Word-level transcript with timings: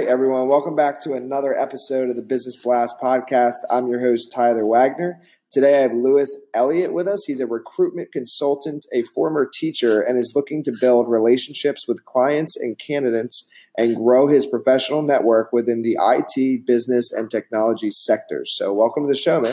Right, 0.00 0.08
everyone. 0.08 0.48
Welcome 0.48 0.74
back 0.74 1.00
to 1.02 1.12
another 1.12 1.56
episode 1.56 2.10
of 2.10 2.16
the 2.16 2.22
Business 2.22 2.60
Blast 2.64 2.96
podcast. 3.00 3.58
I'm 3.70 3.86
your 3.86 4.00
host, 4.00 4.32
Tyler 4.32 4.66
Wagner. 4.66 5.22
Today 5.52 5.78
I 5.78 5.82
have 5.82 5.92
Lewis 5.92 6.36
Elliott 6.52 6.92
with 6.92 7.06
us. 7.06 7.24
He's 7.26 7.38
a 7.38 7.46
recruitment 7.46 8.10
consultant, 8.10 8.86
a 8.92 9.04
former 9.14 9.48
teacher, 9.48 10.00
and 10.00 10.18
is 10.18 10.32
looking 10.34 10.64
to 10.64 10.72
build 10.80 11.08
relationships 11.08 11.86
with 11.86 12.04
clients 12.06 12.56
and 12.56 12.76
candidates 12.76 13.48
and 13.78 13.94
grow 13.94 14.26
his 14.26 14.46
professional 14.46 15.00
network 15.00 15.52
within 15.52 15.82
the 15.82 15.96
IT, 16.00 16.66
business, 16.66 17.12
and 17.12 17.30
technology 17.30 17.92
sectors. 17.92 18.52
So, 18.56 18.72
welcome 18.72 19.04
to 19.04 19.08
the 19.08 19.16
show, 19.16 19.42
man. 19.42 19.52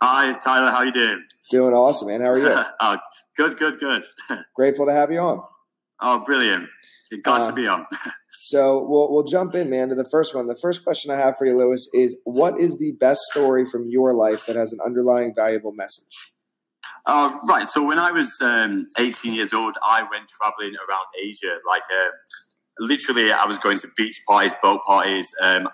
Hi, 0.00 0.32
Tyler. 0.34 0.70
How 0.70 0.84
you 0.84 0.92
doing? 0.92 1.24
Doing 1.50 1.74
awesome, 1.74 2.06
man. 2.06 2.20
How 2.20 2.28
are 2.28 2.38
you? 2.38 2.62
oh, 2.80 2.98
good, 3.36 3.58
good, 3.58 3.80
good. 3.80 4.04
Grateful 4.54 4.86
to 4.86 4.92
have 4.92 5.10
you 5.10 5.18
on. 5.18 5.42
Oh, 6.00 6.20
brilliant. 6.24 6.68
Glad 7.24 7.42
uh, 7.42 7.46
to 7.48 7.52
be 7.52 7.66
on. 7.66 7.84
so 8.30 8.84
we'll 8.88 9.12
we'll 9.12 9.24
jump 9.24 9.54
in, 9.54 9.70
man, 9.70 9.88
to 9.88 9.94
the 9.94 10.08
first 10.08 10.34
one. 10.34 10.46
The 10.46 10.56
first 10.56 10.84
question 10.84 11.10
I 11.10 11.16
have 11.16 11.36
for 11.36 11.46
you, 11.46 11.56
Lewis, 11.56 11.88
is 11.92 12.16
what 12.24 12.58
is 12.58 12.78
the 12.78 12.92
best 12.92 13.20
story 13.30 13.66
from 13.68 13.84
your 13.86 14.14
life 14.14 14.46
that 14.46 14.56
has 14.56 14.72
an 14.72 14.78
underlying 14.84 15.34
valuable 15.34 15.72
message? 15.72 16.32
Uh, 17.06 17.30
right. 17.48 17.66
So 17.66 17.86
when 17.86 17.98
I 17.98 18.12
was 18.12 18.40
um, 18.40 18.84
18 18.98 19.34
years 19.34 19.52
old, 19.52 19.76
I 19.82 20.02
went 20.02 20.28
traveling 20.28 20.74
around 20.76 21.06
Asia. 21.20 21.56
Like 21.66 21.82
uh, 21.92 22.10
literally, 22.78 23.32
I 23.32 23.46
was 23.46 23.58
going 23.58 23.78
to 23.78 23.88
beach 23.96 24.20
parties, 24.28 24.54
boat 24.62 24.80
parties. 24.86 25.34
Um, 25.42 25.68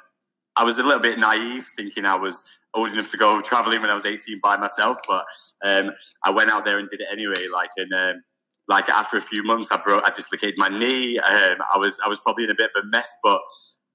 I 0.56 0.64
was 0.64 0.78
a 0.78 0.82
little 0.82 1.00
bit 1.00 1.18
naive, 1.18 1.64
thinking 1.76 2.06
I 2.06 2.16
was 2.16 2.42
old 2.74 2.90
enough 2.92 3.10
to 3.10 3.16
go 3.18 3.40
traveling 3.40 3.82
when 3.82 3.90
I 3.90 3.94
was 3.94 4.06
18 4.06 4.40
by 4.42 4.56
myself, 4.56 4.96
but 5.06 5.24
um, 5.62 5.90
I 6.24 6.30
went 6.30 6.50
out 6.50 6.64
there 6.64 6.78
and 6.78 6.88
did 6.88 7.00
it 7.00 7.08
anyway. 7.12 7.48
Like 7.52 7.70
and 7.76 7.92
um, 7.92 8.22
like 8.68 8.88
after 8.88 9.16
a 9.16 9.20
few 9.20 9.42
months, 9.44 9.70
I 9.70 9.80
broke, 9.80 10.04
I 10.04 10.10
dislocated 10.10 10.56
my 10.58 10.68
knee. 10.68 11.18
Um, 11.18 11.58
I 11.72 11.78
was, 11.78 12.00
I 12.04 12.08
was 12.08 12.20
probably 12.20 12.44
in 12.44 12.50
a 12.50 12.54
bit 12.54 12.70
of 12.74 12.84
a 12.84 12.86
mess. 12.88 13.12
But 13.22 13.40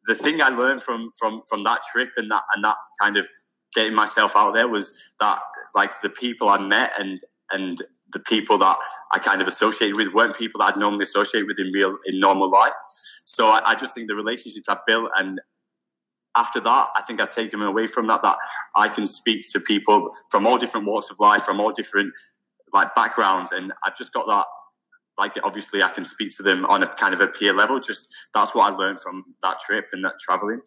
the 0.06 0.16
thing 0.16 0.42
I 0.42 0.50
learned 0.50 0.82
from 0.82 1.12
from 1.18 1.42
from 1.48 1.64
that 1.64 1.82
trip 1.92 2.10
and 2.18 2.30
that 2.32 2.44
and 2.56 2.64
that 2.64 2.78
kind 3.02 3.18
of 3.18 3.28
getting 3.76 3.96
myself 3.96 4.36
out 4.36 4.54
there 4.54 4.68
was 4.68 5.12
that 5.20 5.40
like 5.76 5.92
the 6.02 6.10
people 6.10 6.50
I 6.50 6.58
met 6.58 6.92
and 6.98 7.20
and 7.52 7.82
the 8.14 8.20
people 8.20 8.58
that 8.58 8.78
I 9.14 9.20
kind 9.20 9.42
of 9.42 9.48
associated 9.48 9.98
with 9.98 10.14
weren't 10.14 10.36
people 10.36 10.60
that 10.60 10.74
I'd 10.74 10.80
normally 10.80 11.04
associate 11.04 11.48
with 11.48 11.60
in 11.60 11.70
real 11.74 11.98
in 12.06 12.20
normal 12.20 12.50
life. 12.50 12.74
So 13.26 13.48
I, 13.48 13.62
I 13.66 13.76
just 13.76 13.94
think 13.94 14.08
the 14.08 14.16
relationships 14.16 14.68
I 14.70 14.78
built 14.86 15.10
and 15.18 15.40
after 16.36 16.62
that, 16.62 16.88
I 16.96 17.02
think 17.02 17.20
I've 17.20 17.30
taken 17.30 17.62
away 17.62 17.88
from 17.88 18.08
that 18.08 18.22
that 18.22 18.38
I 18.76 18.88
can 18.88 19.06
speak 19.06 19.44
to 19.52 19.60
people 19.60 20.12
from 20.30 20.48
all 20.48 20.58
different 20.58 20.86
walks 20.88 21.10
of 21.10 21.20
life, 21.20 21.44
from 21.44 21.60
all 21.60 21.74
different 21.74 22.14
like 22.74 22.96
backgrounds, 22.96 23.52
and 23.52 23.74
I've 23.84 23.98
just 23.98 24.14
got 24.14 24.26
that 24.28 24.46
like 25.18 25.34
obviously 25.44 25.84
I 25.84 25.90
can 25.90 26.04
speak 26.04 26.36
to 26.38 26.44
them 26.44 26.66
on 26.66 26.84
a 26.84 26.88
kind 26.88 27.14
of 27.14 27.22
a 27.22 27.28
peer 27.28 27.54
level. 27.54 27.80
Just 27.80 28.08
that's 28.34 28.56
what 28.56 28.72
I 28.72 28.76
learned 28.76 29.02
from 29.02 29.24
that 29.44 29.60
trip 29.60 29.88
and 29.94 30.04
that 30.06 30.20
traveling. 30.20 30.62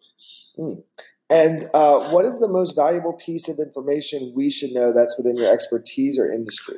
Mm. 0.57 0.83
And 1.29 1.69
uh, 1.73 1.99
what 2.11 2.25
is 2.25 2.39
the 2.39 2.47
most 2.47 2.75
valuable 2.75 3.13
piece 3.13 3.49
of 3.49 3.57
information 3.57 4.31
we 4.35 4.51
should 4.51 4.71
know 4.71 4.93
that's 4.93 5.17
within 5.17 5.35
your 5.35 5.51
expertise 5.51 6.19
or 6.19 6.31
industry? 6.31 6.77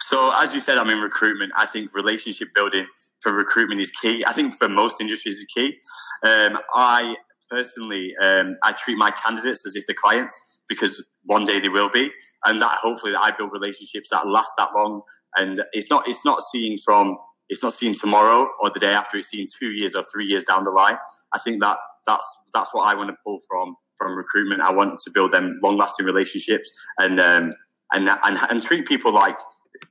So, 0.00 0.32
as 0.38 0.54
you 0.54 0.60
said, 0.60 0.78
I'm 0.78 0.88
in 0.90 1.00
recruitment. 1.00 1.52
I 1.56 1.66
think 1.66 1.94
relationship 1.94 2.48
building 2.54 2.86
for 3.20 3.32
recruitment 3.32 3.80
is 3.80 3.90
key. 3.90 4.24
I 4.26 4.32
think 4.32 4.54
for 4.54 4.68
most 4.68 5.00
industries 5.00 5.38
is 5.38 5.46
key. 5.54 5.76
Um, 6.22 6.58
I 6.74 7.16
personally, 7.50 8.14
um, 8.22 8.56
I 8.62 8.72
treat 8.72 8.96
my 8.96 9.10
candidates 9.10 9.66
as 9.66 9.76
if 9.76 9.86
they're 9.86 9.96
clients 9.96 10.62
because 10.68 11.04
one 11.24 11.44
day 11.44 11.60
they 11.60 11.68
will 11.68 11.90
be, 11.90 12.10
and 12.44 12.60
that 12.60 12.78
hopefully 12.82 13.12
that 13.12 13.22
I 13.22 13.32
build 13.36 13.52
relationships 13.52 14.10
that 14.10 14.26
last 14.26 14.54
that 14.58 14.70
long. 14.74 15.02
And 15.36 15.62
it's 15.72 15.90
not 15.90 16.08
it's 16.08 16.24
not 16.24 16.42
seeing 16.42 16.78
from 16.78 17.16
it's 17.48 17.62
not 17.62 17.72
seen 17.72 17.94
tomorrow 17.94 18.48
or 18.60 18.70
the 18.70 18.80
day 18.80 18.92
after. 18.92 19.16
It's 19.16 19.28
seen 19.28 19.46
two 19.58 19.70
years 19.70 19.94
or 19.94 20.02
three 20.12 20.26
years 20.26 20.44
down 20.44 20.64
the 20.64 20.70
line. 20.70 20.96
I 21.32 21.38
think 21.38 21.60
that 21.60 21.78
that's 22.06 22.42
that's 22.54 22.74
what 22.74 22.88
I 22.88 22.94
want 22.94 23.10
to 23.10 23.16
pull 23.24 23.38
from 23.48 23.76
from 23.98 24.16
recruitment. 24.16 24.62
I 24.62 24.72
want 24.72 24.98
to 24.98 25.10
build 25.10 25.32
them 25.32 25.58
long 25.62 25.76
lasting 25.76 26.06
relationships 26.06 26.70
and 26.98 27.20
um, 27.20 27.52
and 27.92 28.08
and 28.08 28.38
and 28.50 28.62
treat 28.62 28.86
people 28.86 29.12
like 29.12 29.36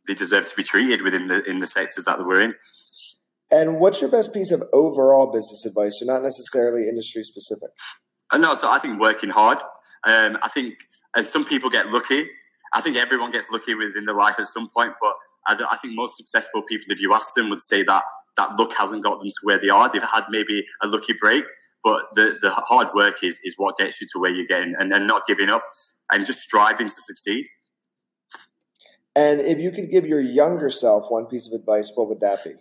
they 0.08 0.14
deserve 0.14 0.46
to 0.46 0.56
be 0.56 0.64
treated 0.64 1.02
within 1.02 1.28
the 1.28 1.44
in 1.50 1.60
the 1.60 1.68
sectors 1.68 2.06
that 2.06 2.20
we're 2.20 2.42
in. 2.42 2.54
And 3.52 3.80
what's 3.80 4.02
your 4.02 4.10
best 4.10 4.34
piece 4.34 4.52
of 4.52 4.64
overall 4.74 5.32
business 5.32 5.66
advice, 5.66 6.00
so 6.00 6.06
not 6.06 6.24
necessarily 6.24 6.88
industry 6.90 7.24
specific? 7.24 7.70
Uh, 8.32 8.38
no, 8.38 8.56
so 8.56 8.72
I 8.72 8.80
think 8.80 9.00
working 9.00 9.30
hard. 9.30 9.60
Um, 10.04 10.38
I 10.42 10.50
think 10.50 10.76
as 11.16 11.32
some 11.32 11.46
people 11.46 11.70
get 11.70 11.92
lucky, 11.92 12.26
I 12.74 12.82
think 12.82 12.98
everyone 12.98 13.32
gets 13.32 13.52
lucky 13.52 13.76
within 13.76 14.06
their 14.06 14.16
life 14.16 14.40
at 14.40 14.48
some 14.48 14.70
point. 14.70 14.94
But 15.02 15.14
I, 15.48 15.66
I, 15.72 15.78
think 15.78 15.96
most 15.96 16.18
successful 16.18 16.64
people, 16.64 16.86
if 16.90 17.00
you 17.00 17.14
ask 17.14 17.34
them, 17.36 17.50
would 17.50 17.62
say 17.62 17.84
that 17.84 18.04
that 18.38 18.60
luck 18.60 18.74
hasn't 18.78 19.04
got 19.04 19.20
them 19.20 19.28
to 19.28 19.40
where 19.44 19.60
they 19.60 19.70
are. 19.70 19.90
They've 19.90 20.02
had 20.02 20.26
maybe 20.30 20.66
a 20.84 20.88
lucky 20.88 21.14
break, 21.20 21.46
but 21.84 22.04
the, 22.16 22.36
the 22.42 22.52
hard 22.52 22.90
work 22.94 23.24
is 23.24 23.40
is 23.44 23.56
what 23.58 23.78
gets 23.78 24.02
you 24.02 24.08
to 24.14 24.20
where 24.20 24.32
you're 24.32 24.48
getting, 24.48 24.76
and, 24.78 24.92
and 24.92 25.08
not 25.08 25.26
giving 25.28 25.50
up 25.50 25.64
and 26.12 26.26
just 26.26 26.40
striving 26.40 26.88
to 26.88 26.94
succeed. 26.94 27.46
And 29.16 29.40
if 29.40 29.60
you 29.60 29.72
could 29.72 29.90
give 29.90 30.06
your 30.06 30.20
younger 30.20 30.70
self 30.70 31.06
one 31.10 31.26
piece 31.26 31.48
of 31.48 31.54
advice, 31.54 31.92
what 31.96 32.10
would 32.10 32.20
that 32.20 32.40
be? 32.44 32.52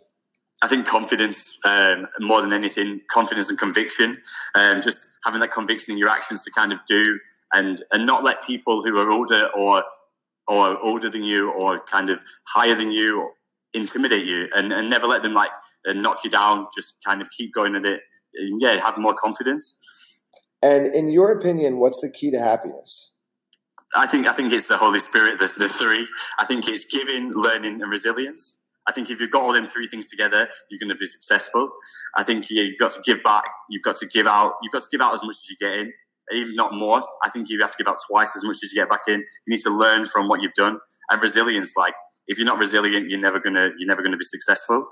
I 0.64 0.66
think 0.66 0.86
confidence, 0.86 1.58
um, 1.66 2.06
more 2.20 2.41
than 2.41 2.54
anything, 2.54 3.02
confidence 3.12 3.50
and 3.50 3.58
conviction. 3.58 4.16
Um, 4.54 4.80
just 4.80 5.10
having 5.22 5.41
that 5.41 5.52
conviction 5.52 5.92
in 5.92 5.98
your 5.98 6.08
actions 6.08 6.42
to 6.44 6.50
kind 6.50 6.72
of 6.72 6.78
do, 6.88 7.20
and 7.52 7.84
and 7.92 8.06
not 8.06 8.25
let 8.25 8.42
people 8.42 8.82
who 8.82 8.98
are 8.98 9.10
older 9.10 9.50
or 9.54 9.84
or 10.48 10.78
older 10.82 11.10
than 11.10 11.22
you 11.22 11.53
or 11.53 11.84
kind 11.84 12.08
of 12.08 12.24
higher 12.48 12.74
than 12.74 12.91
you 12.91 13.30
intimidate 13.74 14.24
you, 14.24 14.48
and, 14.54 14.72
and 14.72 14.88
never 14.88 15.06
let 15.06 15.22
them 15.22 15.34
like 15.34 15.50
uh, 15.86 15.92
knock 15.92 16.24
you 16.24 16.30
down. 16.30 16.66
Just 16.74 16.97
kind 17.04 17.20
of 17.20 17.28
keep 17.30 17.53
going 17.53 17.76
at 17.76 17.84
it. 17.84 18.00
And 18.34 18.62
yeah, 18.62 18.80
have 18.80 18.97
more 18.97 19.14
confidence. 19.14 20.22
And 20.62 20.94
in 20.94 21.10
your 21.10 21.30
opinion, 21.38 21.78
what's 21.78 22.00
the 22.00 22.10
key 22.10 22.30
to 22.30 22.38
happiness? 22.38 23.10
I 23.94 24.06
think 24.06 24.26
I 24.26 24.32
think 24.32 24.50
it's 24.50 24.69
the 24.69 24.78
Holy 24.78 24.98
Spirit, 24.98 25.38
the, 25.38 25.44
the 25.58 25.69
three. 25.69 26.08
I 26.38 26.47
think 26.47 26.70
it's 26.70 26.86
giving, 26.86 27.32
learning, 27.34 27.82
and 27.82 27.91
resilience. 27.91 28.56
I 28.87 28.93
think 28.93 29.11
if 29.11 29.21
you've 29.21 29.31
got 29.31 29.45
all 29.45 29.53
them 29.53 29.67
three 29.67 29.89
things 29.89 30.06
together, 30.06 30.49
you're 30.71 30.78
going 30.78 30.91
to 30.91 30.95
be 30.95 31.06
successful. 31.06 31.71
I 32.17 32.22
think 32.22 32.47
yeah, 32.50 32.62
you've 32.62 32.78
got 32.78 32.93
to 32.93 33.00
give 33.05 33.22
back, 33.22 33.45
you've 33.71 33.83
got 33.83 33.97
to 33.97 34.06
give 34.06 34.27
out, 34.27 34.55
you've 34.62 34.72
got 34.72 34.83
to 34.83 34.89
give 34.91 35.00
out 35.00 35.15
as 35.15 35.22
much 35.22 35.37
as 35.37 35.50
you 35.50 35.56
get 35.61 35.78
in, 35.78 35.93
even 36.33 36.55
not 36.55 36.75
more. 36.75 37.03
I 37.22 37.31
think 37.31 37.49
you 37.49 37.61
have 37.61 37.72
to 37.72 37.77
give 37.78 37.91
out 37.91 37.99
twice 38.11 38.37
as 38.37 38.45
much 38.45 38.59
as 38.62 38.72
you 38.72 38.81
get 38.81 38.91
back 38.91 39.03
in. 39.09 39.21
You 39.21 39.49
need 39.49 39.61
to 39.61 39.71
learn 39.71 40.06
from 40.06 40.28
what 40.28 40.43
you've 40.43 40.55
done 40.55 40.78
and 41.11 41.22
resilience. 41.22 41.75
Like 41.77 41.95
if 42.27 42.39
you're 42.39 42.47
not 42.47 42.59
resilient, 42.59 43.11
you're 43.11 43.21
never 43.21 43.41
gonna 43.41 43.71
you're 43.78 43.89
never 43.89 44.03
gonna 44.03 44.17
be 44.17 44.25
successful. 44.25 44.87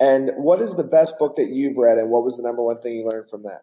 And 0.00 0.32
what 0.36 0.60
is 0.60 0.74
the 0.74 0.84
best 0.84 1.18
book 1.18 1.36
that 1.36 1.48
you've 1.48 1.76
read, 1.76 1.98
and 1.98 2.10
what 2.10 2.24
was 2.24 2.36
the 2.36 2.42
number 2.42 2.62
one 2.62 2.80
thing 2.80 2.94
you 2.94 3.06
learned 3.06 3.30
from 3.30 3.42
that? 3.44 3.60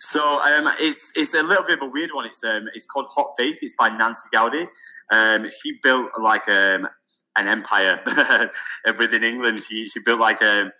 So 0.00 0.20
um, 0.20 0.68
it's 0.78 1.12
it's 1.16 1.34
a 1.34 1.42
little 1.42 1.64
bit 1.64 1.78
of 1.78 1.88
a 1.88 1.90
weird 1.90 2.10
one. 2.12 2.24
It's 2.24 2.42
um, 2.44 2.68
it's 2.74 2.86
called 2.86 3.06
Hot 3.10 3.28
Faith. 3.38 3.58
It's 3.60 3.74
by 3.78 3.90
Nancy 3.90 4.28
Gowdy. 4.32 4.66
Um, 5.12 5.48
she 5.50 5.78
built 5.82 6.10
like 6.22 6.48
um, 6.48 6.88
an 7.36 7.48
empire 7.48 8.00
within 8.98 9.24
England. 9.24 9.60
She 9.60 9.88
she 9.88 10.00
built 10.00 10.20
like 10.20 10.42
a 10.42 10.72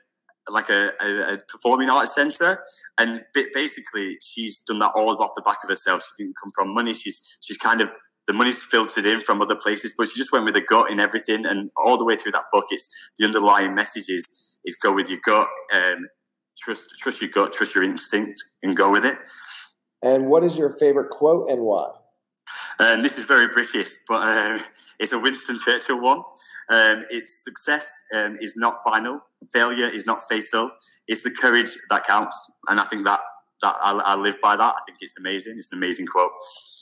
like 0.49 0.69
a, 0.71 0.91
a, 1.01 1.35
a 1.35 1.39
performing 1.49 1.91
arts 1.91 2.15
centre, 2.15 2.63
and 2.99 3.25
basically 3.55 4.19
she's 4.23 4.61
done 4.61 4.79
that 4.81 4.93
all 4.97 5.11
off 5.23 5.33
the 5.37 5.43
back 5.43 5.59
of 5.63 5.69
herself. 5.69 6.03
She 6.03 6.25
didn't 6.25 6.37
come 6.43 6.51
from 6.55 6.75
money. 6.75 6.95
She's 6.95 7.39
she's 7.41 7.59
kind 7.59 7.81
of 7.81 7.91
the 8.27 8.35
money's 8.35 8.63
filtered 8.63 9.07
in 9.07 9.21
from 9.21 9.43
other 9.43 9.57
places, 9.57 9.95
but 9.97 10.07
she 10.09 10.17
just 10.17 10.33
went 10.33 10.45
with 10.45 10.55
the 10.55 10.61
gut 10.61 10.91
in 10.91 11.01
everything, 11.01 11.45
and 11.47 11.71
all 11.77 11.99
the 11.99 12.05
way 12.05 12.17
through 12.17 12.33
that 12.33 12.45
book, 12.53 12.67
it's 12.71 12.89
the 13.19 13.27
underlying 13.27 13.75
message 13.75 14.09
is 14.09 14.61
is 14.65 14.77
go 14.77 14.95
with 14.95 15.11
your 15.11 15.21
gut, 15.25 15.49
um, 15.75 16.09
trust 16.59 16.91
trust 16.99 17.23
your 17.23 17.31
gut, 17.31 17.53
trust 17.53 17.75
your 17.75 17.85
instinct, 17.85 18.43
and 18.63 18.77
go 18.77 18.91
with 18.91 19.05
it. 19.05 19.17
And 20.03 20.27
what 20.27 20.45
is 20.45 20.57
your 20.57 20.77
favorite 20.79 21.11
quote 21.11 21.51
and 21.51 21.65
why? 21.65 21.91
Um, 22.79 23.03
this 23.03 23.19
is 23.19 23.27
very 23.27 23.49
British, 23.49 23.97
but 24.09 24.27
um, 24.27 24.61
it's 24.99 25.13
a 25.13 25.21
Winston 25.21 25.59
Churchill 25.59 26.01
one. 26.01 26.23
Um, 26.69 27.05
it's 27.11 27.45
success 27.45 28.05
um, 28.15 28.39
is 28.41 28.57
not 28.57 28.79
final, 28.85 29.21
failure 29.53 29.89
is 29.89 30.07
not 30.07 30.21
fatal. 30.29 30.71
It's 31.09 31.25
the 31.25 31.31
courage 31.31 31.71
that 31.91 32.07
counts, 32.07 32.51
and 32.69 32.81
I 32.81 32.85
think 32.85 33.05
that 33.07 33.21
that 33.63 33.77
I, 33.83 33.93
I, 33.93 34.17
live 34.17 34.37
by 34.41 34.57
that. 34.57 34.75
I 34.75 34.79
think 34.87 34.99
it's 35.01 35.19
amazing. 35.19 35.57
It's 35.59 35.71
an 35.73 35.79
amazing 35.79 36.07
quote. 36.07 36.31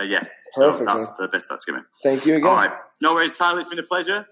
uh, 0.00 0.04
yeah, 0.04 0.22
Perfect. 0.54 0.78
So 0.78 0.84
that's 0.84 1.06
man. 1.06 1.14
the 1.18 1.28
best 1.28 1.48
that's 1.48 1.64
given. 1.64 1.84
Thank 2.02 2.26
you 2.26 2.36
again. 2.36 2.48
All 2.48 2.56
right. 2.56 2.72
No 3.00 3.14
worries, 3.14 3.38
Tyler. 3.38 3.58
It's 3.58 3.68
been 3.68 3.78
a 3.78 3.84
pleasure. 3.84 4.26